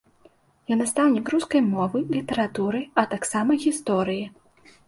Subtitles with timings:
[0.71, 4.25] Я настаўнік рускай мовы, літаратуры, а таксама гісторыі.